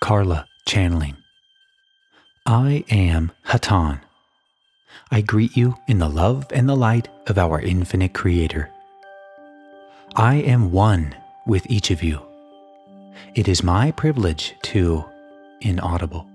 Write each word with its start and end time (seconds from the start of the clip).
Carla 0.00 0.46
channeling. 0.66 1.16
I 2.46 2.84
am 2.88 3.32
Hatonn. 3.46 4.00
I 5.10 5.20
greet 5.20 5.56
you 5.56 5.76
in 5.86 5.98
the 5.98 6.08
love 6.08 6.46
and 6.50 6.68
the 6.68 6.76
light 6.76 7.08
of 7.26 7.36
our 7.38 7.60
infinite 7.60 8.14
Creator. 8.14 8.70
I 10.16 10.36
am 10.36 10.72
one 10.72 11.14
with 11.46 11.70
each 11.70 11.90
of 11.90 12.02
you. 12.02 12.20
It 13.34 13.46
is 13.46 13.62
my 13.62 13.90
privilege 13.92 14.54
to, 14.62 15.04
inaudible, 15.60 16.26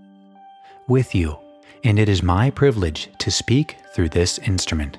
with 0.88 1.16
you, 1.16 1.38
and 1.84 1.98
it 1.98 2.08
is 2.08 2.22
my 2.22 2.52
privilege 2.52 3.10
to 3.18 3.32
speak 3.32 3.78
through 3.94 4.10
this 4.10 4.38
instrument. 4.40 4.98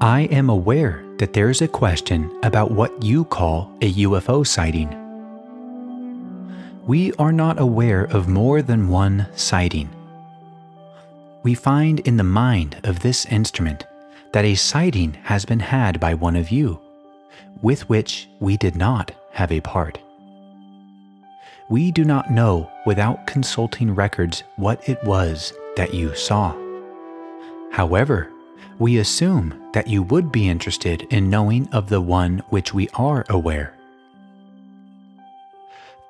I 0.00 0.28
am 0.30 0.48
aware 0.48 1.04
that 1.18 1.32
there 1.32 1.50
is 1.50 1.60
a 1.60 1.68
question 1.68 2.30
about 2.44 2.70
what 2.70 3.02
you 3.02 3.24
call 3.24 3.76
a 3.82 3.92
UFO 3.94 4.46
sighting 4.46 5.01
we 6.86 7.12
are 7.12 7.32
not 7.32 7.60
aware 7.60 8.04
of 8.04 8.28
more 8.28 8.60
than 8.60 8.88
one 8.88 9.26
sighting. 9.34 9.88
We 11.44 11.54
find 11.54 12.00
in 12.00 12.16
the 12.16 12.24
mind 12.24 12.76
of 12.82 13.00
this 13.00 13.24
instrument 13.26 13.86
that 14.32 14.44
a 14.44 14.56
sighting 14.56 15.14
has 15.24 15.44
been 15.44 15.60
had 15.60 16.00
by 16.00 16.14
one 16.14 16.34
of 16.34 16.50
you, 16.50 16.80
with 17.60 17.88
which 17.88 18.28
we 18.40 18.56
did 18.56 18.74
not 18.74 19.12
have 19.32 19.52
a 19.52 19.60
part. 19.60 19.98
We 21.68 21.92
do 21.92 22.04
not 22.04 22.32
know 22.32 22.68
without 22.84 23.26
consulting 23.26 23.94
records 23.94 24.42
what 24.56 24.88
it 24.88 25.02
was 25.04 25.52
that 25.76 25.94
you 25.94 26.14
saw. 26.16 26.54
However, 27.70 28.28
we 28.78 28.98
assume 28.98 29.70
that 29.72 29.86
you 29.86 30.02
would 30.02 30.32
be 30.32 30.48
interested 30.48 31.02
in 31.10 31.30
knowing 31.30 31.68
of 31.68 31.88
the 31.88 32.00
one 32.00 32.42
which 32.50 32.74
we 32.74 32.88
are 32.94 33.24
aware. 33.28 33.74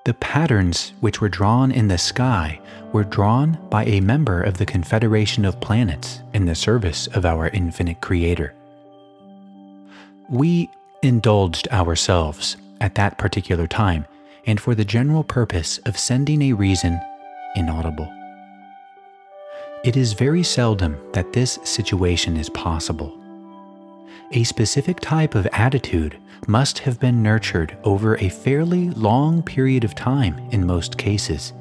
The 0.05 0.15
patterns 0.15 0.93
which 1.01 1.21
were 1.21 1.29
drawn 1.29 1.71
in 1.71 1.87
the 1.87 1.97
sky 1.97 2.61
were 2.93 3.05
drawn 3.05 3.57
by 3.71 3.85
a 3.85 4.01
member 4.01 4.43
of 4.43 4.59
the 4.59 4.67
Confederation 4.67 5.45
of 5.45 5.61
Planets 5.61 6.21
in 6.35 6.45
the 6.45 6.57
service 6.57 7.07
of 7.09 7.25
our 7.25 7.49
infinite 7.49 8.01
Creator. 8.01 8.53
We 10.29 10.69
indulged 11.03 11.69
ourselves 11.69 12.57
at 12.81 12.97
that 12.97 13.17
particular 13.17 13.69
time 13.69 14.07
and 14.45 14.59
for 14.61 14.75
the 14.75 14.85
general 14.85 15.23
purpose 15.23 15.79
of 15.87 15.97
sending 15.97 16.43
a 16.43 16.53
reason 16.53 17.01
inaudible. 17.55 18.13
It 19.85 19.97
is 19.97 20.15
very 20.15 20.43
seldom 20.43 20.99
that 21.13 21.33
this 21.33 21.61
situation 21.63 22.37
is 22.37 22.49
possible. 22.51 23.22
A 24.35 24.45
specific 24.45 24.99
type 25.01 25.35
of 25.35 25.47
attitude 25.53 26.17
must 26.47 26.79
have 26.81 26.99
been 26.99 27.23
nurtured 27.23 27.77
over 27.85 28.17
a 28.17 28.31
fairly 28.31 28.89
long 28.91 29.43
period 29.43 29.85
of 29.85 29.95
time 29.95 30.39
in 30.51 30.67
most 30.67 30.97
cases. 30.97 31.53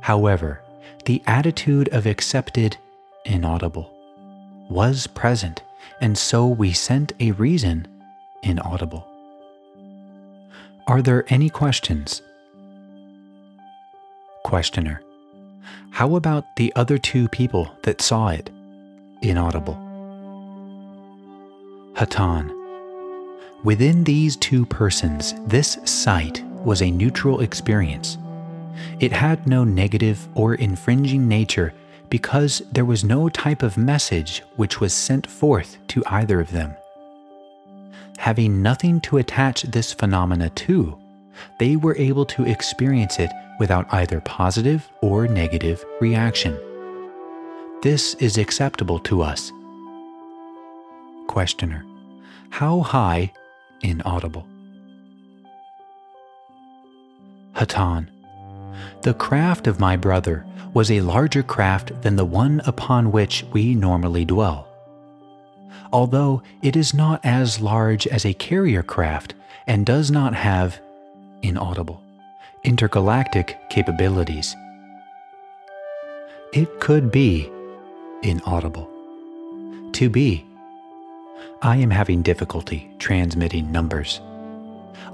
However, 0.00 0.60
the 1.04 1.22
attitude 1.28 1.88
of 1.90 2.06
accepted 2.06 2.76
inaudible 3.24 3.88
was 4.68 5.06
present, 5.06 5.62
and 6.00 6.18
so 6.18 6.46
we 6.46 6.72
sent 6.72 7.12
a 7.20 7.30
reason 7.32 7.86
inaudible. 8.42 9.06
Are 10.88 11.02
there 11.02 11.24
any 11.28 11.50
questions? 11.50 12.20
Questioner. 14.44 15.02
How 15.90 16.16
about 16.16 16.56
the 16.56 16.72
other 16.74 16.98
two 16.98 17.28
people 17.28 17.70
that 17.84 18.02
saw 18.02 18.28
it? 18.28 18.50
Inaudible. 19.22 19.87
Hatonn. 21.98 22.54
Within 23.64 24.04
these 24.04 24.36
two 24.36 24.64
persons, 24.64 25.34
this 25.46 25.78
sight 25.84 26.44
was 26.64 26.80
a 26.80 26.92
neutral 26.92 27.40
experience. 27.40 28.18
It 29.00 29.10
had 29.10 29.48
no 29.48 29.64
negative 29.64 30.28
or 30.36 30.54
infringing 30.54 31.26
nature 31.26 31.74
because 32.08 32.62
there 32.70 32.84
was 32.84 33.02
no 33.02 33.28
type 33.28 33.64
of 33.64 33.76
message 33.76 34.44
which 34.54 34.80
was 34.80 34.94
sent 34.94 35.26
forth 35.26 35.76
to 35.88 36.04
either 36.06 36.40
of 36.40 36.52
them. 36.52 36.76
Having 38.18 38.62
nothing 38.62 39.00
to 39.00 39.18
attach 39.18 39.62
this 39.62 39.92
phenomena 39.92 40.50
to, 40.50 40.96
they 41.58 41.74
were 41.74 41.96
able 41.96 42.24
to 42.26 42.44
experience 42.46 43.18
it 43.18 43.32
without 43.58 43.92
either 43.92 44.20
positive 44.20 44.88
or 45.02 45.26
negative 45.26 45.84
reaction. 46.00 46.56
This 47.82 48.14
is 48.14 48.38
acceptable 48.38 49.00
to 49.00 49.20
us. 49.22 49.50
Questioner 51.28 51.84
How 52.50 52.80
high 52.80 53.32
inaudible. 53.82 54.46
Hatonn. 57.52 58.08
The 59.02 59.14
craft 59.14 59.66
of 59.66 59.78
my 59.78 59.96
brother 59.96 60.44
was 60.74 60.90
a 60.90 61.00
larger 61.00 61.42
craft 61.42 62.02
than 62.02 62.16
the 62.16 62.24
one 62.24 62.60
upon 62.64 63.12
which 63.12 63.44
we 63.52 63.74
normally 63.74 64.24
dwell. 64.24 64.66
Although 65.92 66.42
it 66.62 66.76
is 66.76 66.92
not 66.92 67.20
as 67.24 67.60
large 67.60 68.06
as 68.06 68.24
a 68.24 68.34
carrier 68.34 68.82
craft 68.82 69.34
and 69.66 69.86
does 69.86 70.10
not 70.10 70.34
have, 70.34 70.80
inaudible, 71.42 72.02
intergalactic 72.64 73.58
capabilities. 73.70 74.54
It 76.52 76.80
could 76.80 77.10
be 77.10 77.50
inaudible. 78.22 78.88
To 79.92 80.08
be 80.08 80.47
I 81.62 81.76
am 81.76 81.90
having 81.90 82.22
difficulty 82.22 82.90
transmitting 82.98 83.72
numbers. 83.72 84.20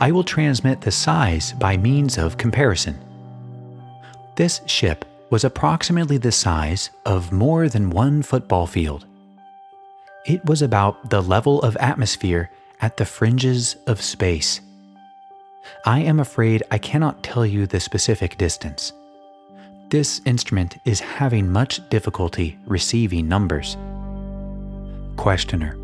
I 0.00 0.10
will 0.10 0.24
transmit 0.24 0.80
the 0.80 0.90
size 0.90 1.52
by 1.52 1.76
means 1.76 2.18
of 2.18 2.36
comparison. 2.36 2.98
This 4.36 4.60
ship 4.66 5.04
was 5.30 5.44
approximately 5.44 6.18
the 6.18 6.32
size 6.32 6.90
of 7.06 7.32
more 7.32 7.68
than 7.68 7.90
one 7.90 8.22
football 8.22 8.66
field. 8.66 9.06
It 10.26 10.44
was 10.44 10.62
about 10.62 11.10
the 11.10 11.22
level 11.22 11.62
of 11.62 11.76
atmosphere 11.78 12.50
at 12.80 12.96
the 12.96 13.04
fringes 13.04 13.76
of 13.86 14.02
space. 14.02 14.60
I 15.84 16.00
am 16.00 16.20
afraid 16.20 16.62
I 16.70 16.78
cannot 16.78 17.22
tell 17.22 17.46
you 17.46 17.66
the 17.66 17.80
specific 17.80 18.36
distance. 18.36 18.92
This 19.88 20.20
instrument 20.24 20.78
is 20.84 21.00
having 21.00 21.50
much 21.50 21.88
difficulty 21.88 22.58
receiving 22.66 23.28
numbers. 23.28 23.76
Questioner 25.16 25.78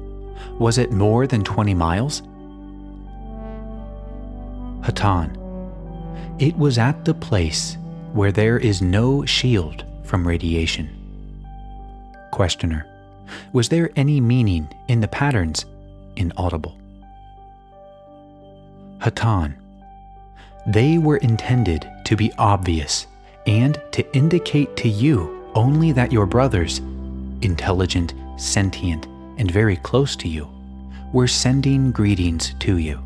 was 0.58 0.78
it 0.78 0.92
more 0.92 1.26
than 1.26 1.44
20 1.44 1.74
miles? 1.74 2.22
Hatonn. 4.82 5.36
It 6.38 6.56
was 6.56 6.78
at 6.78 7.04
the 7.04 7.14
place 7.14 7.76
where 8.12 8.32
there 8.32 8.58
is 8.58 8.82
no 8.82 9.24
shield 9.24 9.84
from 10.04 10.26
radiation. 10.26 10.88
Questioner. 12.32 12.86
Was 13.52 13.68
there 13.68 13.90
any 13.96 14.20
meaning 14.20 14.68
in 14.88 15.00
the 15.00 15.08
patterns 15.08 15.66
inaudible? 16.16 16.76
Hatonn. 18.98 19.54
They 20.66 20.98
were 20.98 21.18
intended 21.18 21.90
to 22.04 22.16
be 22.16 22.32
obvious 22.38 23.06
and 23.46 23.80
to 23.92 24.16
indicate 24.16 24.76
to 24.78 24.88
you 24.88 25.50
only 25.54 25.92
that 25.92 26.12
your 26.12 26.26
brothers, 26.26 26.78
intelligent, 27.42 28.14
sentient, 28.36 29.06
and 29.40 29.50
very 29.50 29.76
close 29.76 30.14
to 30.14 30.28
you, 30.28 30.46
were 31.14 31.26
sending 31.26 31.90
greetings 31.90 32.54
to 32.60 32.76
you. 32.76 33.02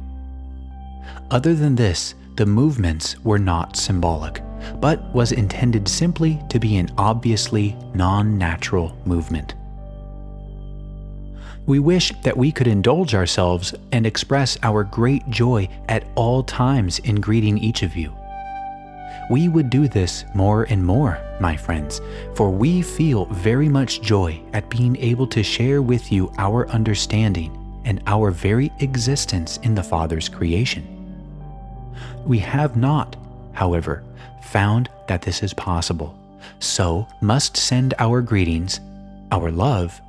Other 1.30 1.54
than 1.54 1.76
this, 1.76 2.16
the 2.36 2.44
movements 2.44 3.16
were 3.20 3.38
not 3.38 3.76
symbolic, 3.76 4.42
but 4.80 5.14
was 5.14 5.30
intended 5.30 5.86
simply 5.86 6.40
to 6.50 6.58
be 6.58 6.76
an 6.76 6.90
obviously 6.98 7.76
non 7.94 8.36
natural 8.36 8.98
movement. 9.04 9.54
We 11.66 11.78
wish 11.78 12.12
that 12.24 12.36
we 12.36 12.50
could 12.50 12.66
indulge 12.66 13.14
ourselves 13.14 13.72
and 13.92 14.04
express 14.04 14.58
our 14.64 14.82
great 14.82 15.30
joy 15.30 15.68
at 15.88 16.04
all 16.16 16.42
times 16.42 16.98
in 16.98 17.20
greeting 17.20 17.58
each 17.58 17.82
of 17.82 17.96
you 17.96 18.12
we 19.30 19.48
would 19.48 19.70
do 19.70 19.88
this 19.88 20.24
more 20.34 20.64
and 20.64 20.84
more, 20.84 21.18
my 21.40 21.56
friends, 21.56 22.00
for 22.34 22.50
we 22.50 22.82
feel 22.82 23.26
very 23.26 23.68
much 23.68 24.02
joy 24.02 24.40
at 24.52 24.68
being 24.68 24.96
able 24.96 25.26
to 25.28 25.42
share 25.42 25.82
with 25.82 26.12
you 26.12 26.32
our 26.38 26.68
understanding 26.68 27.50
and 27.84 28.02
our 28.06 28.30
very 28.30 28.70
existence 28.80 29.58
in 29.58 29.74
the 29.74 29.82
Father's 29.82 30.28
creation. 30.28 30.84
We 32.26 32.38
have 32.40 32.76
not, 32.76 33.16
however, 33.52 34.02
found 34.42 34.88
that 35.08 35.22
this 35.22 35.42
is 35.42 35.54
possible, 35.54 36.18
so 36.58 37.06
must 37.20 37.56
send 37.56 37.94
our 37.98 38.20
greetings, 38.20 38.80
our 39.32 39.50
love, 39.50 40.00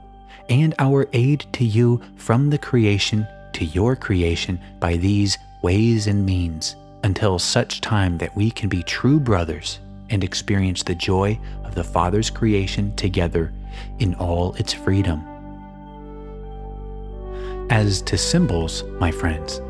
and 0.49 0.73
our 0.79 1.07
aid 1.13 1.45
to 1.53 1.65
you 1.65 2.01
from 2.17 2.49
the 2.49 2.57
creation 2.57 3.27
to 3.53 3.65
your 3.65 3.95
creation 3.95 4.59
by 4.79 4.97
these 4.97 5.37
ways 5.61 6.07
and 6.07 6.25
means 6.25 6.75
until 7.05 7.39
such 7.39 7.79
time 7.79 8.17
that 8.17 8.35
we 8.35 8.51
can 8.51 8.67
be 8.67 8.83
true 8.83 9.19
brothers 9.19 9.79
and 10.09 10.23
experience 10.23 10.83
the 10.83 10.95
joy 10.95 11.39
of 11.63 11.73
the 11.73 11.83
Father's 11.83 12.29
creation 12.29 12.93
together 12.97 13.53
in 13.99 14.13
all 14.15 14.53
its 14.55 14.73
freedom. 14.73 15.23
As 17.69 18.01
to 18.01 18.17
symbols, 18.17 18.83
my 18.99 19.11
friends, 19.11 19.61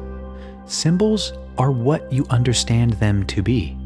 Symbols 0.66 1.34
are 1.60 1.72
what 1.72 2.12
you 2.12 2.26
understand 2.32 2.94
them 2.94 3.24
to 3.28 3.44
be. 3.44 3.78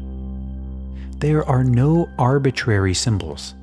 There 1.18 1.44
are 1.46 1.62
no 1.62 2.08
arbitrary 2.18 2.94
symbols. 2.94 3.54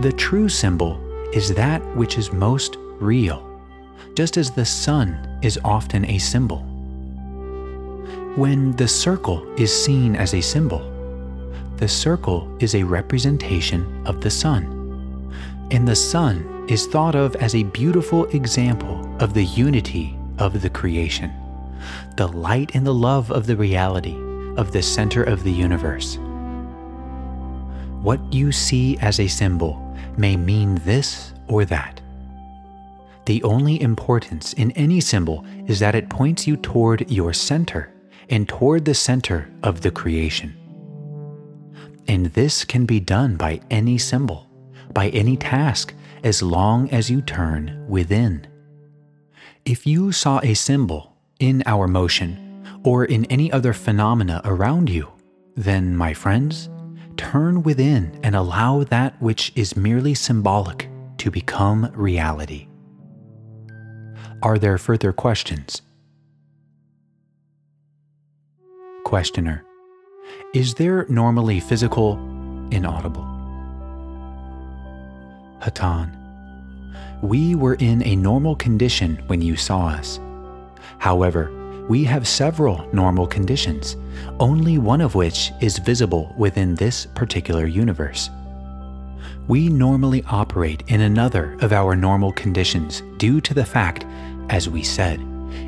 The 0.00 0.12
true 0.18 0.50
symbol 0.50 1.00
is 1.32 1.54
that 1.54 1.80
which 1.96 2.18
is 2.18 2.30
most 2.30 2.76
real, 3.00 3.42
just 4.14 4.36
as 4.36 4.50
the 4.50 4.66
sun 4.66 5.38
is 5.42 5.58
often 5.64 6.04
a 6.04 6.18
symbol. 6.18 6.75
When 8.36 8.72
the 8.72 8.86
circle 8.86 9.50
is 9.58 9.72
seen 9.72 10.14
as 10.14 10.34
a 10.34 10.42
symbol, 10.42 10.92
the 11.78 11.88
circle 11.88 12.54
is 12.60 12.74
a 12.74 12.82
representation 12.82 14.06
of 14.06 14.20
the 14.20 14.28
sun, 14.28 15.32
and 15.70 15.88
the 15.88 15.96
sun 15.96 16.66
is 16.68 16.86
thought 16.86 17.14
of 17.14 17.34
as 17.36 17.54
a 17.54 17.62
beautiful 17.62 18.26
example 18.26 19.10
of 19.20 19.32
the 19.32 19.44
unity 19.44 20.18
of 20.38 20.60
the 20.60 20.68
creation, 20.68 21.32
the 22.18 22.28
light 22.28 22.74
and 22.74 22.86
the 22.86 22.92
love 22.92 23.30
of 23.30 23.46
the 23.46 23.56
reality 23.56 24.18
of 24.58 24.70
the 24.70 24.82
center 24.82 25.22
of 25.22 25.42
the 25.42 25.50
universe. 25.50 26.18
What 28.02 28.20
you 28.34 28.52
see 28.52 28.98
as 28.98 29.18
a 29.18 29.28
symbol 29.28 29.96
may 30.18 30.36
mean 30.36 30.74
this 30.84 31.32
or 31.48 31.64
that. 31.64 32.02
The 33.24 33.42
only 33.44 33.80
importance 33.80 34.52
in 34.52 34.72
any 34.72 35.00
symbol 35.00 35.42
is 35.66 35.80
that 35.80 35.94
it 35.94 36.10
points 36.10 36.46
you 36.46 36.58
toward 36.58 37.10
your 37.10 37.32
center 37.32 37.94
and 38.28 38.48
toward 38.48 38.84
the 38.84 38.94
center 38.94 39.48
of 39.62 39.80
the 39.80 39.90
creation. 39.90 40.56
And 42.08 42.26
this 42.26 42.64
can 42.64 42.86
be 42.86 43.00
done 43.00 43.36
by 43.36 43.60
any 43.70 43.98
symbol, 43.98 44.48
by 44.92 45.08
any 45.08 45.36
task, 45.36 45.92
as 46.22 46.42
long 46.42 46.88
as 46.90 47.10
you 47.10 47.22
turn 47.22 47.84
within. 47.88 48.46
If 49.64 49.86
you 49.86 50.12
saw 50.12 50.40
a 50.42 50.54
symbol 50.54 51.16
in 51.38 51.62
our 51.66 51.88
motion 51.88 52.64
or 52.84 53.04
in 53.04 53.24
any 53.26 53.50
other 53.50 53.72
phenomena 53.72 54.40
around 54.44 54.88
you, 54.88 55.08
then, 55.56 55.96
my 55.96 56.14
friends, 56.14 56.68
turn 57.16 57.62
within 57.62 58.18
and 58.22 58.36
allow 58.36 58.84
that 58.84 59.20
which 59.20 59.52
is 59.56 59.76
merely 59.76 60.14
symbolic 60.14 60.88
to 61.18 61.30
become 61.30 61.90
reality. 61.94 62.68
Are 64.42 64.58
there 64.58 64.78
further 64.78 65.12
questions? 65.12 65.82
Questioner 69.06 69.62
Is 70.52 70.74
there 70.74 71.06
normally 71.08 71.60
physical, 71.60 72.14
inaudible? 72.72 73.22
Hatonn 75.60 76.10
We 77.22 77.54
were 77.54 77.76
in 77.76 78.02
a 78.02 78.16
normal 78.16 78.56
condition 78.56 79.22
when 79.28 79.40
you 79.40 79.54
saw 79.54 79.86
us. 79.86 80.18
However, 80.98 81.52
we 81.88 82.02
have 82.02 82.26
several 82.26 82.84
normal 82.92 83.28
conditions, 83.28 83.94
only 84.40 84.76
one 84.76 85.00
of 85.00 85.14
which 85.14 85.52
is 85.60 85.78
visible 85.78 86.34
within 86.36 86.74
this 86.74 87.06
particular 87.14 87.66
universe. 87.66 88.28
We 89.46 89.68
normally 89.68 90.24
operate 90.26 90.82
in 90.88 91.02
another 91.02 91.56
of 91.60 91.72
our 91.72 91.94
normal 91.94 92.32
conditions 92.32 93.04
due 93.18 93.40
to 93.42 93.54
the 93.54 93.64
fact, 93.64 94.04
as 94.48 94.68
we 94.68 94.82
said, 94.82 95.20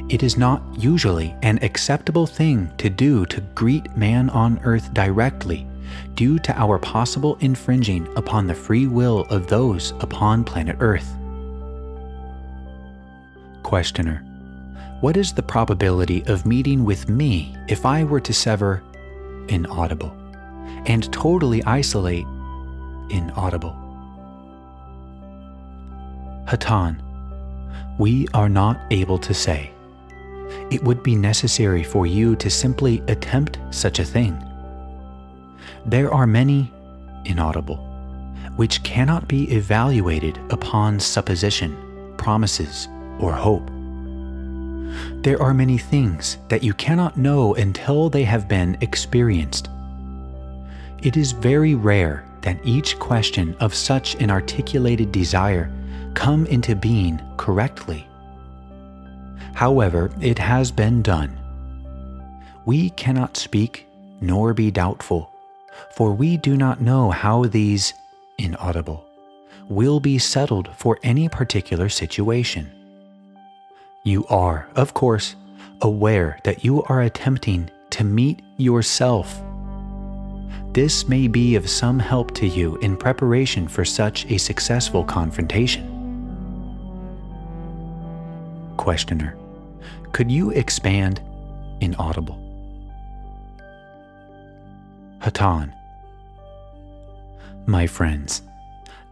it 0.08 0.22
is 0.22 0.36
not 0.36 0.62
usually 0.78 1.34
an 1.42 1.58
acceptable 1.62 2.26
thing 2.26 2.70
to 2.78 2.88
do 2.88 3.26
to 3.26 3.40
greet 3.54 3.94
man 3.96 4.30
on 4.30 4.60
earth 4.64 4.92
directly 4.94 5.66
due 6.14 6.38
to 6.40 6.58
our 6.58 6.78
possible 6.78 7.36
infringing 7.40 8.06
upon 8.16 8.46
the 8.46 8.54
free 8.54 8.86
will 8.86 9.20
of 9.30 9.46
those 9.46 9.92
upon 10.00 10.44
planet 10.44 10.76
Earth. 10.80 11.14
Questioner 13.62 14.24
what 15.00 15.16
is 15.16 15.32
the 15.32 15.44
probability 15.44 16.24
of 16.26 16.44
meeting 16.44 16.84
with 16.84 17.08
me 17.08 17.56
if 17.68 17.86
I 17.86 18.02
were 18.02 18.18
to 18.18 18.32
sever 18.32 18.82
inaudible 19.48 20.12
and 20.86 21.12
totally 21.12 21.62
isolate 21.62 22.26
inaudible? 23.08 23.76
Hatonn, 26.48 27.00
we 27.96 28.26
are 28.34 28.48
not 28.48 28.80
able 28.90 29.18
to 29.18 29.32
say. 29.32 29.70
It 30.70 30.82
would 30.84 31.02
be 31.02 31.16
necessary 31.16 31.82
for 31.82 32.06
you 32.06 32.36
to 32.36 32.50
simply 32.50 33.02
attempt 33.08 33.58
such 33.70 33.98
a 33.98 34.04
thing. 34.04 34.42
There 35.86 36.12
are 36.12 36.26
many 36.26 36.72
inaudible, 37.24 37.76
which 38.56 38.82
cannot 38.82 39.28
be 39.28 39.50
evaluated 39.52 40.38
upon 40.50 41.00
supposition, 41.00 41.76
promises, 42.16 42.88
or 43.20 43.32
hope. 43.32 43.68
There 45.22 45.40
are 45.42 45.54
many 45.54 45.78
things 45.78 46.38
that 46.48 46.62
you 46.62 46.74
cannot 46.74 47.16
know 47.16 47.54
until 47.54 48.08
they 48.08 48.24
have 48.24 48.48
been 48.48 48.76
experienced. 48.80 49.68
It 51.02 51.16
is 51.16 51.32
very 51.32 51.74
rare 51.74 52.24
that 52.40 52.58
each 52.64 52.98
question 52.98 53.54
of 53.60 53.74
such 53.74 54.14
an 54.16 54.30
articulated 54.30 55.12
desire 55.12 55.70
come 56.14 56.46
into 56.46 56.74
being 56.74 57.20
correctly. 57.36 58.07
However, 59.54 60.10
it 60.20 60.38
has 60.38 60.70
been 60.70 61.02
done. 61.02 61.38
We 62.66 62.90
cannot 62.90 63.36
speak 63.36 63.86
nor 64.20 64.54
be 64.54 64.70
doubtful, 64.70 65.30
for 65.94 66.12
we 66.12 66.36
do 66.36 66.56
not 66.56 66.80
know 66.80 67.10
how 67.10 67.44
these 67.44 67.94
inaudible 68.38 69.04
will 69.68 70.00
be 70.00 70.18
settled 70.18 70.68
for 70.76 70.98
any 71.02 71.28
particular 71.28 71.88
situation. 71.88 72.70
You 74.04 74.26
are, 74.28 74.68
of 74.74 74.94
course, 74.94 75.36
aware 75.82 76.38
that 76.44 76.64
you 76.64 76.82
are 76.84 77.02
attempting 77.02 77.70
to 77.90 78.04
meet 78.04 78.40
yourself. 78.56 79.40
This 80.72 81.08
may 81.08 81.28
be 81.28 81.56
of 81.56 81.68
some 81.68 81.98
help 81.98 82.34
to 82.34 82.46
you 82.46 82.76
in 82.78 82.96
preparation 82.96 83.68
for 83.68 83.84
such 83.84 84.24
a 84.26 84.38
successful 84.38 85.04
confrontation. 85.04 85.97
Questioner 88.88 89.36
Could 90.12 90.30
you 90.30 90.48
expand 90.48 91.20
inaudible? 91.82 92.38
Hatonn. 95.20 95.74
My 97.66 97.86
friends, 97.86 98.40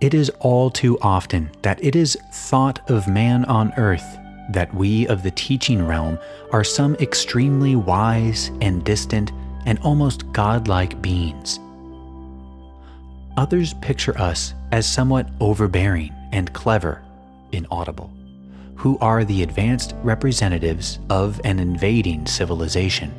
it 0.00 0.14
is 0.14 0.30
all 0.40 0.70
too 0.70 0.98
often 1.02 1.50
that 1.60 1.84
it 1.84 1.94
is 1.94 2.16
thought 2.32 2.90
of 2.90 3.06
man 3.06 3.44
on 3.44 3.70
earth 3.76 4.16
that 4.48 4.74
we 4.74 5.06
of 5.08 5.22
the 5.22 5.30
teaching 5.32 5.86
realm 5.86 6.18
are 6.52 6.64
some 6.64 6.94
extremely 6.94 7.76
wise 7.76 8.50
and 8.62 8.82
distant 8.82 9.30
and 9.66 9.78
almost 9.80 10.32
godlike 10.32 11.02
beings. 11.02 11.60
Others 13.36 13.74
picture 13.82 14.18
us 14.18 14.54
as 14.72 14.88
somewhat 14.88 15.28
overbearing 15.38 16.14
and 16.32 16.50
clever, 16.54 17.02
inaudible, 17.52 18.10
who 18.76 18.98
are 18.98 19.24
the 19.24 19.42
advanced 19.42 19.94
representatives 20.02 20.98
of 21.10 21.40
an 21.44 21.58
invading 21.58 22.26
civilization. 22.26 23.12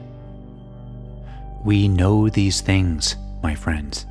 We 1.64 1.88
know 1.88 2.30
these 2.30 2.62
things, 2.62 3.16
my 3.44 3.56
friends. 3.56 4.06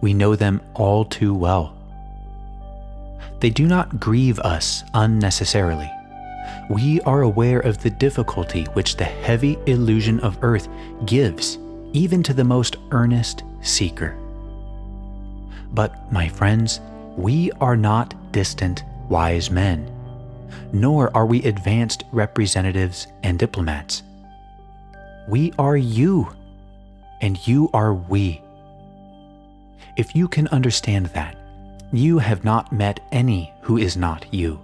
We 0.00 0.14
know 0.14 0.36
them 0.36 0.60
all 0.74 1.04
too 1.04 1.34
well. 1.34 1.76
They 3.40 3.50
do 3.50 3.66
not 3.66 4.00
grieve 4.00 4.38
us 4.40 4.82
unnecessarily 4.94 5.90
we 6.68 7.00
are 7.02 7.22
aware 7.22 7.60
of 7.60 7.82
the 7.82 7.90
difficulty 7.90 8.64
which 8.72 8.96
the 8.96 9.04
heavy 9.04 9.58
illusion 9.66 10.20
of 10.20 10.38
earth 10.42 10.68
gives 11.04 11.58
even 11.92 12.22
to 12.22 12.32
the 12.32 12.44
most 12.44 12.76
earnest 12.90 13.42
seeker. 13.60 14.16
But, 15.72 16.10
my 16.12 16.28
friends, 16.28 16.80
we 17.16 17.50
are 17.60 17.76
not 17.76 18.14
distant, 18.32 18.84
wise 19.08 19.50
men, 19.50 19.86
nor 20.72 21.14
are 21.16 21.26
we 21.26 21.42
advanced 21.44 22.04
representatives 22.12 23.06
and 23.22 23.38
diplomats. 23.38 24.02
We 25.28 25.52
are 25.58 25.76
you, 25.76 26.28
and 27.20 27.46
you 27.46 27.70
are 27.72 27.94
we. 27.94 28.42
If 29.96 30.16
you 30.16 30.28
can 30.28 30.48
understand 30.48 31.06
that, 31.06 31.36
you 31.92 32.18
have 32.18 32.44
not 32.44 32.72
met 32.72 33.00
any 33.12 33.52
who 33.60 33.76
is 33.76 33.96
not 33.96 34.26
you 34.32 34.60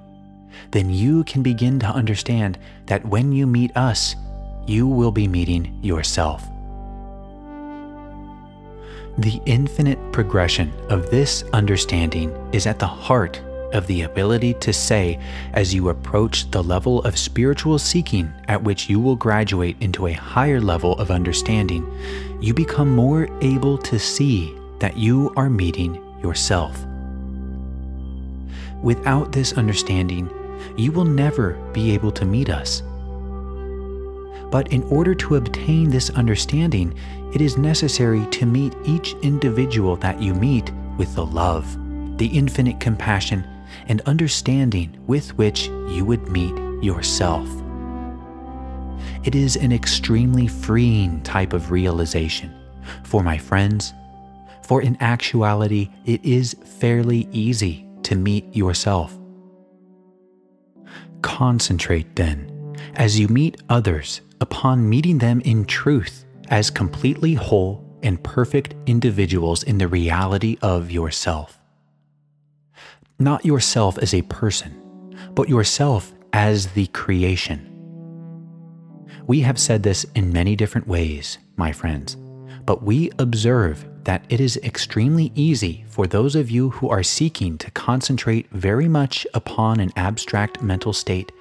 then 0.71 0.90
you 0.90 1.25
can 1.25 1.42
begin 1.42 1.78
to 1.80 1.87
understand 1.87 2.59
that 2.87 3.04
when 3.04 3.33
you 3.33 3.47
meet 3.47 3.76
us, 3.76 4.16
you 4.66 4.87
will 4.87 5.12
be 5.12 5.28
meeting 5.28 5.78
yourself. 5.83 6.49
The 9.18 9.40
infinite 9.47 9.99
progression 10.12 10.73
of 10.90 11.11
this 11.11 11.42
understanding 11.52 12.33
is 12.52 12.66
at 12.66 12.78
the 12.78 12.87
heart 12.87 13.40
of 13.72 13.87
the 13.87 14.02
ability 14.02 14.54
to 14.54 14.72
say, 14.72 15.18
as 15.52 15.75
you 15.75 15.88
approach 15.88 16.50
the 16.50 16.62
level 16.62 17.02
of 17.02 17.18
spiritual 17.18 17.78
seeking 17.78 18.32
at 18.48 18.62
which 18.62 18.88
you 18.88 18.98
will 19.00 19.16
graduate 19.16 19.76
into 19.80 20.06
a 20.06 20.12
higher 20.12 20.60
level 20.60 20.98
of 20.98 21.10
understanding, 21.10 21.87
you 22.40 22.54
become 22.54 22.94
more 22.94 23.28
able 23.42 23.78
to 23.78 23.98
see 23.98 24.54
that 24.78 24.96
you 24.96 25.32
are 25.37 25.50
meeting 25.50 25.94
yourself. 26.22 26.84
Without 28.82 29.32
this 29.32 29.52
understanding, 29.54 30.30
you 30.76 30.92
will 30.92 31.04
never 31.04 31.54
be 31.72 31.92
able 31.92 32.12
to 32.12 32.25
meet 32.25 32.48
us. 32.48 32.82
But 34.50 34.72
in 34.72 34.82
order 34.84 35.14
to 35.14 35.37
obtain 35.37 35.90
this 35.90 36.10
understanding, 36.10 36.96
it 37.34 37.40
is 37.40 37.58
necessary 37.58 38.25
to 38.30 38.46
meet 38.46 38.75
each 38.84 39.14
individual 39.22 39.96
that 39.96 40.22
you 40.22 40.32
meet 40.32 40.70
with 40.96 41.14
the 41.14 41.26
love, 41.26 41.66
the 42.16 42.26
infinite 42.26 42.80
compassion, 42.80 43.44
and 43.88 44.00
understanding 44.02 44.97
with 45.07 45.37
which 45.37 45.66
you 45.88 46.04
would 46.04 46.28
meet 46.28 46.54
yourself. 46.83 47.49
It 49.25 49.35
is 49.35 49.57
an 49.57 49.73
extremely 49.73 50.47
freeing 50.47 51.23
type 51.23 51.52
of 51.52 51.71
realization 51.71 52.54
for 53.02 53.23
my 53.23 53.38
friends, 53.38 53.92
for 54.62 54.83
in 54.83 54.97
actuality, 55.00 55.90
it 56.04 56.25
is 56.25 56.54
fairly 56.78 57.28
easy 57.33 57.87
to 58.02 58.16
meet 58.16 58.54
yourself. 58.54 59.18
Concentrate 61.23 62.14
then, 62.16 62.76
as 62.95 63.18
you 63.18 63.28
meet 63.28 63.62
others, 63.68 64.21
upon 64.40 64.88
meeting 64.88 65.18
them 65.18 65.40
in 65.40 65.64
truth 65.64 66.25
as 66.49 66.71
completely 66.71 67.35
whole 67.35 67.85
and 68.02 68.23
perfect 68.23 68.75
individuals 68.87 69.62
in 69.62 69.78
the 69.78 69.88
reality 69.88 70.57
of 70.62 70.90
yourself. 70.90 71.57
Not 73.20 73.44
yourself 73.44 73.98
as 73.98 74.14
a 74.14 74.22
person, 74.22 75.16
but 75.34 75.48
yourself 75.48 76.12
as 76.32 76.68
the 76.68 76.87
creation. 76.88 77.64
We 79.26 79.40
have 79.40 79.58
said 79.58 79.82
this 79.82 80.06
in 80.14 80.32
many 80.32 80.54
different 80.54 80.87
ways, 80.87 81.38
my 81.56 81.72
friends, 81.72 82.16
but 82.64 82.84
we 82.84 83.10
observe 83.18 83.84
that 84.04 84.25
it 84.28 84.40
is 84.40 84.56
extremely 84.58 85.32
easy 85.34 85.84
for 85.88 86.06
those 86.06 86.37
of 86.37 86.48
you 86.48 86.70
who 86.70 86.90
are 86.90 87.02
seeking 87.02 87.58
to 87.58 87.72
concentrate 87.72 88.48
very 88.52 88.87
much 88.87 89.26
upon 89.34 89.80
an 89.80 89.92
abstract 89.96 90.62
mental 90.62 90.92
state 90.92 91.32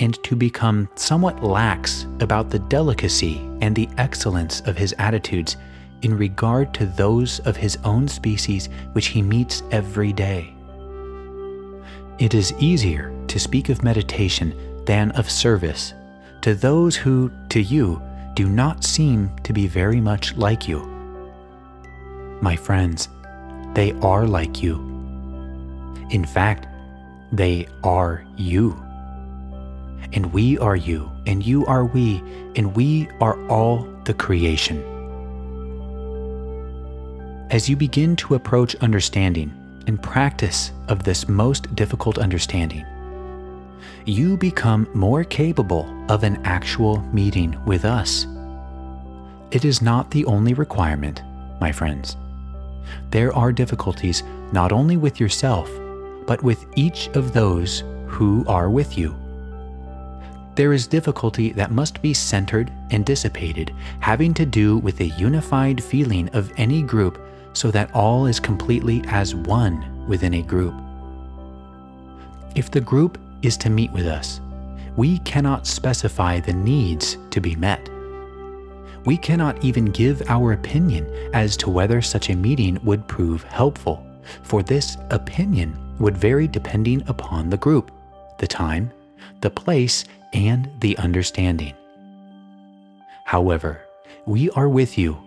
and 0.00 0.22
to 0.24 0.36
become 0.36 0.90
somewhat 0.94 1.42
lax 1.42 2.06
about 2.20 2.50
the 2.50 2.58
delicacy 2.58 3.38
and 3.62 3.74
the 3.74 3.88
excellence 3.96 4.60
of 4.66 4.76
his 4.76 4.94
attitudes 4.98 5.56
in 6.02 6.18
regard 6.18 6.74
to 6.74 6.84
those 6.84 7.40
of 7.40 7.56
his 7.56 7.78
own 7.82 8.06
species 8.06 8.68
which 8.92 9.06
he 9.06 9.22
meets 9.22 9.62
every 9.70 10.12
day. 10.12 10.53
It 12.18 12.32
is 12.32 12.54
easier 12.60 13.12
to 13.26 13.40
speak 13.40 13.70
of 13.70 13.82
meditation 13.82 14.54
than 14.86 15.10
of 15.12 15.28
service 15.28 15.94
to 16.42 16.54
those 16.54 16.94
who, 16.94 17.32
to 17.48 17.60
you, 17.60 18.00
do 18.34 18.48
not 18.48 18.84
seem 18.84 19.34
to 19.42 19.52
be 19.52 19.66
very 19.66 20.00
much 20.00 20.36
like 20.36 20.68
you. 20.68 20.80
My 22.40 22.54
friends, 22.54 23.08
they 23.74 23.92
are 23.94 24.26
like 24.26 24.62
you. 24.62 24.76
In 26.10 26.24
fact, 26.24 26.68
they 27.32 27.66
are 27.82 28.24
you. 28.36 28.80
And 30.12 30.32
we 30.32 30.56
are 30.58 30.76
you, 30.76 31.10
and 31.26 31.44
you 31.44 31.66
are 31.66 31.84
we, 31.84 32.22
and 32.54 32.76
we 32.76 33.08
are 33.20 33.44
all 33.48 33.88
the 34.04 34.14
creation. 34.14 34.84
As 37.50 37.68
you 37.68 37.74
begin 37.74 38.14
to 38.16 38.36
approach 38.36 38.76
understanding 38.76 39.52
and 39.86 40.02
practice 40.02 40.72
of 40.88 41.02
this 41.02 41.28
most 41.28 41.74
difficult 41.74 42.18
understanding, 42.18 42.84
you 44.06 44.36
become 44.36 44.88
more 44.94 45.24
capable 45.24 45.88
of 46.08 46.24
an 46.24 46.40
actual 46.44 47.00
meeting 47.12 47.58
with 47.64 47.84
us. 47.84 48.26
It 49.50 49.64
is 49.64 49.80
not 49.80 50.10
the 50.10 50.24
only 50.26 50.54
requirement, 50.54 51.22
my 51.60 51.72
friends. 51.72 52.16
There 53.10 53.34
are 53.34 53.52
difficulties 53.52 54.22
not 54.52 54.72
only 54.72 54.96
with 54.96 55.20
yourself, 55.20 55.70
but 56.26 56.42
with 56.42 56.66
each 56.76 57.08
of 57.14 57.32
those 57.32 57.82
who 58.06 58.44
are 58.46 58.70
with 58.70 58.98
you. 58.98 59.16
There 60.54 60.72
is 60.72 60.86
difficulty 60.86 61.50
that 61.52 61.72
must 61.72 62.00
be 62.00 62.14
centered 62.14 62.72
and 62.90 63.04
dissipated, 63.04 63.74
having 64.00 64.34
to 64.34 64.46
do 64.46 64.78
with 64.78 65.00
a 65.00 65.06
unified 65.18 65.82
feeling 65.82 66.28
of 66.32 66.52
any 66.56 66.82
group 66.82 67.18
so 67.54 67.70
that 67.70 67.92
all 67.94 68.26
is 68.26 68.38
completely 68.38 69.02
as 69.06 69.34
one 69.34 70.06
within 70.06 70.34
a 70.34 70.42
group. 70.42 70.74
If 72.54 72.70
the 72.70 72.80
group 72.80 73.18
is 73.42 73.56
to 73.58 73.70
meet 73.70 73.90
with 73.92 74.06
us, 74.06 74.40
we 74.96 75.18
cannot 75.20 75.66
specify 75.66 76.40
the 76.40 76.52
needs 76.52 77.16
to 77.30 77.40
be 77.40 77.56
met. 77.56 77.88
We 79.06 79.16
cannot 79.16 79.62
even 79.64 79.86
give 79.86 80.22
our 80.28 80.52
opinion 80.52 81.06
as 81.34 81.56
to 81.58 81.70
whether 81.70 82.00
such 82.00 82.30
a 82.30 82.36
meeting 82.36 82.78
would 82.84 83.06
prove 83.08 83.42
helpful, 83.44 84.06
for 84.42 84.62
this 84.62 84.96
opinion 85.10 85.76
would 85.98 86.16
vary 86.16 86.48
depending 86.48 87.02
upon 87.08 87.50
the 87.50 87.56
group, 87.56 87.90
the 88.38 88.46
time, 88.46 88.90
the 89.40 89.50
place, 89.50 90.04
and 90.32 90.70
the 90.80 90.96
understanding. 90.98 91.74
However, 93.24 93.80
we 94.26 94.50
are 94.50 94.68
with 94.68 94.96
you, 94.96 95.18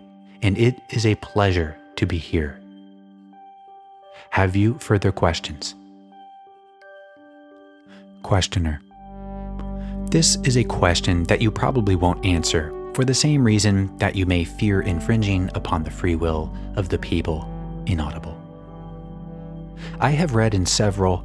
and 0.42 0.58
it 0.58 0.80
is 0.90 1.06
a 1.06 1.14
pleasure 1.16 1.76
to 1.98 2.06
be 2.06 2.18
here. 2.18 2.58
Have 4.30 4.54
you 4.56 4.78
further 4.78 5.12
questions? 5.12 5.74
Questioner. 8.22 8.80
This 10.06 10.36
is 10.44 10.56
a 10.56 10.64
question 10.64 11.24
that 11.24 11.42
you 11.42 11.50
probably 11.50 11.96
won't 11.96 12.24
answer 12.24 12.72
for 12.94 13.04
the 13.04 13.14
same 13.14 13.44
reason 13.44 13.96
that 13.98 14.14
you 14.14 14.26
may 14.26 14.44
fear 14.44 14.80
infringing 14.80 15.50
upon 15.54 15.82
the 15.82 15.90
free 15.90 16.14
will 16.14 16.54
of 16.76 16.88
the 16.88 16.98
people 16.98 17.48
inaudible. 17.86 18.36
I 20.00 20.10
have 20.10 20.34
read 20.34 20.54
in 20.54 20.66
several 20.66 21.24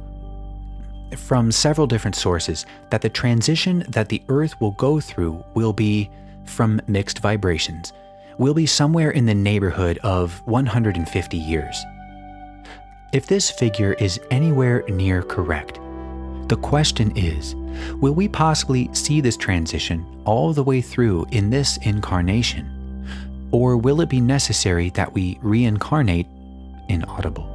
from 1.16 1.52
several 1.52 1.86
different 1.86 2.16
sources 2.16 2.66
that 2.90 3.00
the 3.00 3.08
transition 3.08 3.84
that 3.88 4.08
the 4.08 4.22
earth 4.28 4.60
will 4.60 4.72
go 4.72 4.98
through 4.98 5.44
will 5.54 5.72
be 5.72 6.10
from 6.44 6.80
mixed 6.88 7.20
vibrations 7.20 7.92
will 8.38 8.54
be 8.54 8.66
somewhere 8.66 9.10
in 9.10 9.26
the 9.26 9.34
neighborhood 9.34 9.98
of 9.98 10.40
150 10.46 11.36
years. 11.36 11.84
If 13.12 13.26
this 13.26 13.50
figure 13.50 13.92
is 13.94 14.20
anywhere 14.30 14.82
near 14.88 15.22
correct, 15.22 15.78
the 16.48 16.56
question 16.56 17.16
is 17.16 17.54
will 18.00 18.12
we 18.12 18.28
possibly 18.28 18.92
see 18.92 19.20
this 19.20 19.36
transition 19.36 20.04
all 20.24 20.52
the 20.52 20.62
way 20.62 20.80
through 20.80 21.26
in 21.30 21.50
this 21.50 21.78
incarnation? 21.78 22.70
Or 23.50 23.76
will 23.76 24.00
it 24.00 24.08
be 24.08 24.20
necessary 24.20 24.90
that 24.90 25.12
we 25.14 25.38
reincarnate 25.42 26.26
inaudible? 26.88 27.50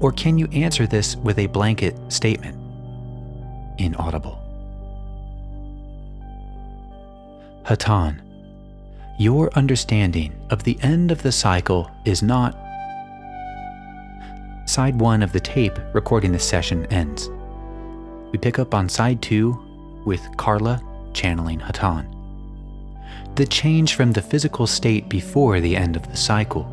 Or 0.00 0.10
can 0.10 0.38
you 0.38 0.48
answer 0.52 0.86
this 0.86 1.16
with 1.16 1.38
a 1.38 1.46
blanket 1.46 1.96
statement? 2.08 2.58
Inaudible. 3.78 4.40
Hatonn, 7.64 8.20
your 9.16 9.50
understanding 9.54 10.32
of 10.50 10.64
the 10.64 10.76
end 10.82 11.12
of 11.12 11.22
the 11.22 11.30
cycle 11.30 11.90
is 12.04 12.22
not. 12.22 12.58
Side 14.66 14.98
1 14.98 15.22
of 15.22 15.32
the 15.32 15.40
tape 15.40 15.78
recording 15.92 16.32
this 16.32 16.48
session 16.48 16.86
ends. 16.86 17.30
We 18.32 18.38
pick 18.38 18.58
up 18.58 18.74
on 18.74 18.88
side 18.88 19.22
2 19.22 20.02
with 20.04 20.20
Carla 20.36 20.82
channeling 21.12 21.60
Hatonn. 21.60 22.10
The 23.36 23.46
change 23.46 23.94
from 23.94 24.12
the 24.12 24.22
physical 24.22 24.66
state 24.66 25.08
before 25.08 25.60
the 25.60 25.76
end 25.76 25.94
of 25.94 26.08
the 26.10 26.16
cycle. 26.16 26.68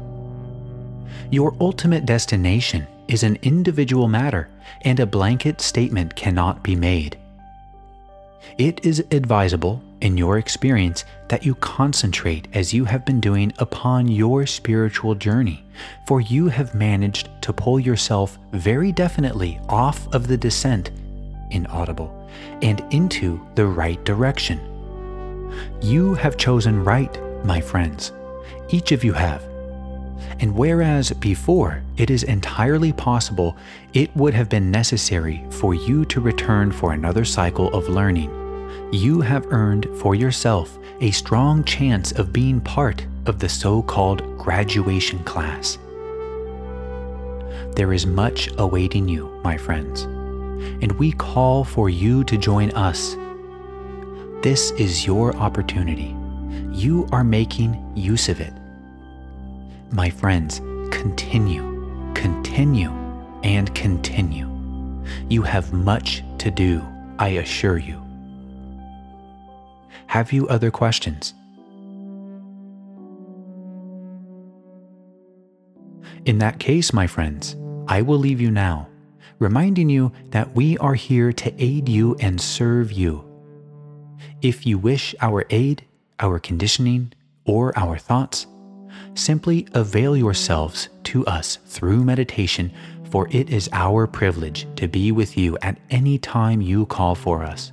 Your 1.29 1.55
ultimate 1.59 2.05
destination 2.05 2.87
is 3.07 3.23
an 3.23 3.37
individual 3.41 4.07
matter, 4.07 4.49
and 4.81 4.99
a 4.99 5.05
blanket 5.05 5.61
statement 5.61 6.15
cannot 6.15 6.63
be 6.63 6.75
made. 6.75 7.17
It 8.57 8.85
is 8.85 9.05
advisable, 9.11 9.81
in 10.01 10.17
your 10.17 10.37
experience, 10.37 11.05
that 11.29 11.45
you 11.45 11.55
concentrate 11.55 12.47
as 12.53 12.73
you 12.73 12.85
have 12.85 13.05
been 13.05 13.19
doing 13.19 13.53
upon 13.59 14.07
your 14.07 14.45
spiritual 14.45 15.15
journey, 15.15 15.63
for 16.07 16.21
you 16.21 16.47
have 16.47 16.75
managed 16.75 17.29
to 17.41 17.53
pull 17.53 17.79
yourself 17.79 18.37
very 18.51 18.91
definitely 18.91 19.59
off 19.69 20.13
of 20.13 20.27
the 20.27 20.37
descent 20.37 20.91
inaudible, 21.51 22.29
and 22.61 22.83
into 22.91 23.39
the 23.55 23.65
right 23.65 24.03
direction. 24.05 24.59
You 25.81 26.15
have 26.15 26.37
chosen 26.37 26.83
right, 26.83 27.19
my 27.45 27.61
friends. 27.61 28.11
Each 28.69 28.91
of 28.91 29.03
you 29.03 29.13
have. 29.13 29.43
And 30.39 30.55
whereas 30.55 31.11
before 31.11 31.83
it 31.97 32.09
is 32.09 32.23
entirely 32.23 32.93
possible 32.93 33.57
it 33.93 34.15
would 34.15 34.33
have 34.33 34.49
been 34.49 34.71
necessary 34.71 35.45
for 35.49 35.73
you 35.73 36.05
to 36.05 36.21
return 36.21 36.71
for 36.71 36.93
another 36.93 37.25
cycle 37.25 37.73
of 37.73 37.89
learning, 37.89 38.31
you 38.91 39.21
have 39.21 39.51
earned 39.51 39.87
for 39.97 40.15
yourself 40.15 40.77
a 40.99 41.11
strong 41.11 41.63
chance 41.63 42.11
of 42.11 42.33
being 42.33 42.59
part 42.61 43.05
of 43.25 43.39
the 43.39 43.49
so 43.49 43.81
called 43.81 44.37
graduation 44.37 45.19
class. 45.23 45.77
There 47.75 47.93
is 47.93 48.05
much 48.05 48.49
awaiting 48.57 49.07
you, 49.07 49.29
my 49.43 49.57
friends 49.57 50.07
and 50.81 50.91
we 50.93 51.11
call 51.11 51.63
for 51.63 51.89
you 51.89 52.23
to 52.25 52.37
join 52.37 52.71
us. 52.71 53.15
This 54.41 54.71
is 54.71 55.05
your 55.05 55.35
opportunity. 55.35 56.15
You 56.71 57.07
are 57.11 57.23
making 57.23 57.93
use 57.95 58.29
of 58.29 58.41
it. 58.41 58.53
My 59.91 60.09
friends, 60.09 60.59
continue, 60.91 62.11
continue, 62.15 62.91
and 63.43 63.73
continue. 63.75 64.49
You 65.29 65.41
have 65.43 65.73
much 65.73 66.23
to 66.39 66.49
do, 66.49 66.85
I 67.19 67.29
assure 67.29 67.77
you. 67.77 68.10
Have 70.11 70.33
you 70.33 70.45
other 70.49 70.69
questions? 70.69 71.33
In 76.25 76.39
that 76.39 76.59
case, 76.59 76.91
my 76.91 77.07
friends, 77.07 77.55
I 77.87 78.01
will 78.01 78.17
leave 78.17 78.41
you 78.41 78.51
now, 78.51 78.89
reminding 79.39 79.89
you 79.89 80.11
that 80.31 80.53
we 80.53 80.77
are 80.79 80.95
here 80.95 81.31
to 81.31 81.63
aid 81.63 81.87
you 81.87 82.17
and 82.19 82.41
serve 82.41 82.91
you. 82.91 83.23
If 84.41 84.65
you 84.65 84.77
wish 84.77 85.15
our 85.21 85.45
aid, 85.49 85.85
our 86.19 86.39
conditioning, 86.39 87.13
or 87.45 87.71
our 87.79 87.97
thoughts, 87.97 88.47
simply 89.13 89.65
avail 89.73 90.17
yourselves 90.17 90.89
to 91.05 91.25
us 91.25 91.55
through 91.67 92.03
meditation, 92.03 92.69
for 93.11 93.29
it 93.31 93.49
is 93.49 93.69
our 93.71 94.07
privilege 94.07 94.67
to 94.75 94.89
be 94.89 95.13
with 95.13 95.37
you 95.37 95.57
at 95.61 95.79
any 95.89 96.17
time 96.17 96.61
you 96.61 96.85
call 96.85 97.15
for 97.15 97.45
us. 97.45 97.71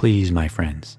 Please, 0.00 0.32
my 0.32 0.48
friends, 0.48 0.96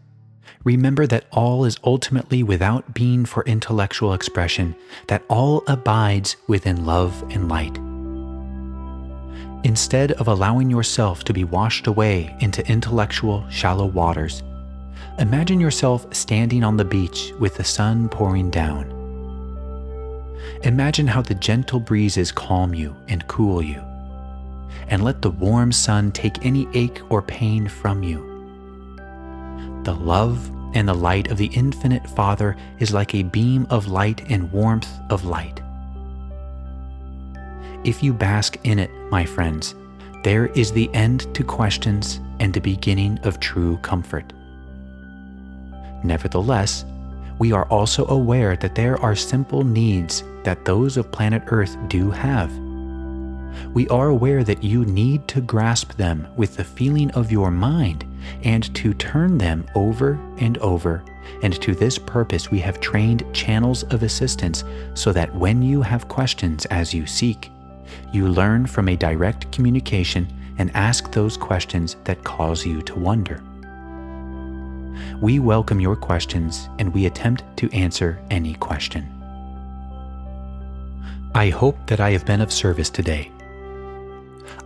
remember 0.63 1.07
that 1.07 1.25
all 1.31 1.65
is 1.65 1.79
ultimately 1.83 2.43
without 2.43 2.93
being 2.93 3.25
for 3.25 3.43
intellectual 3.45 4.13
expression, 4.13 4.75
that 5.07 5.23
all 5.27 5.63
abides 5.65 6.35
within 6.45 6.85
love 6.85 7.19
and 7.31 7.49
light. 7.49 7.79
Instead 9.65 10.11
of 10.11 10.27
allowing 10.27 10.69
yourself 10.69 11.23
to 11.23 11.33
be 11.33 11.43
washed 11.43 11.87
away 11.87 12.35
into 12.41 12.63
intellectual, 12.71 13.43
shallow 13.49 13.87
waters, 13.87 14.43
imagine 15.17 15.59
yourself 15.59 16.05
standing 16.13 16.63
on 16.63 16.77
the 16.77 16.85
beach 16.85 17.33
with 17.39 17.55
the 17.55 17.63
sun 17.63 18.07
pouring 18.07 18.51
down. 18.51 18.85
Imagine 20.61 21.07
how 21.07 21.23
the 21.23 21.33
gentle 21.33 21.79
breezes 21.79 22.31
calm 22.31 22.75
you 22.75 22.95
and 23.07 23.27
cool 23.27 23.63
you, 23.63 23.81
and 24.89 25.03
let 25.03 25.23
the 25.23 25.31
warm 25.31 25.71
sun 25.71 26.11
take 26.11 26.45
any 26.45 26.67
ache 26.75 27.01
or 27.09 27.23
pain 27.23 27.67
from 27.67 28.03
you. 28.03 28.30
The 29.83 29.95
love 29.95 30.51
and 30.75 30.87
the 30.87 30.93
light 30.93 31.31
of 31.31 31.37
the 31.37 31.47
infinite 31.53 32.07
Father 32.07 32.55
is 32.77 32.93
like 32.93 33.15
a 33.15 33.23
beam 33.23 33.65
of 33.69 33.87
light 33.87 34.21
and 34.29 34.51
warmth 34.51 34.91
of 35.09 35.25
light. 35.25 35.59
If 37.83 38.03
you 38.03 38.13
bask 38.13 38.57
in 38.63 38.77
it, 38.77 38.91
my 39.09 39.25
friends, 39.25 39.73
there 40.23 40.47
is 40.47 40.71
the 40.71 40.93
end 40.93 41.33
to 41.33 41.43
questions 41.43 42.19
and 42.39 42.53
the 42.53 42.61
beginning 42.61 43.17
of 43.23 43.39
true 43.39 43.77
comfort. 43.77 44.33
Nevertheless, 46.03 46.85
we 47.39 47.51
are 47.51 47.65
also 47.65 48.05
aware 48.07 48.55
that 48.57 48.75
there 48.75 49.01
are 49.01 49.15
simple 49.15 49.63
needs 49.63 50.23
that 50.43 50.63
those 50.63 50.95
of 50.95 51.11
planet 51.11 51.41
Earth 51.47 51.75
do 51.87 52.11
have. 52.11 52.55
We 53.73 53.87
are 53.89 54.09
aware 54.09 54.43
that 54.43 54.63
you 54.63 54.85
need 54.85 55.27
to 55.29 55.41
grasp 55.41 55.97
them 55.97 56.27
with 56.35 56.55
the 56.55 56.63
feeling 56.63 57.09
of 57.11 57.31
your 57.31 57.49
mind 57.49 58.05
and 58.43 58.73
to 58.75 58.93
turn 58.93 59.37
them 59.37 59.65
over 59.75 60.19
and 60.37 60.57
over. 60.59 61.03
And 61.43 61.59
to 61.61 61.73
this 61.73 61.97
purpose, 61.97 62.51
we 62.51 62.59
have 62.59 62.79
trained 62.79 63.25
channels 63.33 63.83
of 63.83 64.03
assistance 64.03 64.63
so 64.93 65.11
that 65.13 65.33
when 65.35 65.61
you 65.61 65.81
have 65.81 66.07
questions 66.07 66.65
as 66.65 66.93
you 66.93 67.05
seek, 67.05 67.51
you 68.11 68.27
learn 68.27 68.65
from 68.65 68.89
a 68.89 68.95
direct 68.95 69.51
communication 69.51 70.27
and 70.57 70.75
ask 70.75 71.11
those 71.11 71.37
questions 71.37 71.95
that 72.03 72.23
cause 72.23 72.65
you 72.65 72.81
to 72.83 72.95
wonder. 72.95 73.43
We 75.21 75.39
welcome 75.39 75.79
your 75.79 75.95
questions 75.95 76.69
and 76.79 76.93
we 76.93 77.05
attempt 77.05 77.43
to 77.57 77.71
answer 77.71 78.19
any 78.29 78.55
question. 78.55 79.07
I 81.33 81.49
hope 81.49 81.77
that 81.87 81.99
I 81.99 82.11
have 82.11 82.25
been 82.25 82.41
of 82.41 82.51
service 82.51 82.89
today. 82.89 83.31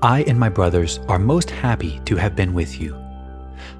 I 0.01 0.23
and 0.23 0.39
my 0.39 0.49
brothers 0.49 0.99
are 1.07 1.19
most 1.19 1.49
happy 1.49 2.01
to 2.05 2.15
have 2.15 2.35
been 2.35 2.53
with 2.53 2.81
you. 2.81 3.04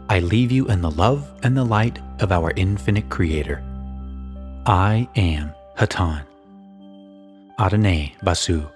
I 0.07 0.19
leave 0.19 0.51
you 0.51 0.67
in 0.67 0.81
the 0.81 0.91
love 0.91 1.31
and 1.41 1.57
the 1.57 1.63
light 1.63 1.99
of 2.19 2.31
our 2.31 2.53
infinite 2.55 3.09
Creator. 3.09 3.63
I 4.67 5.07
am 5.15 5.53
Hatonn. 5.77 6.23
Adonai 7.59 8.15
vasu. 8.23 8.69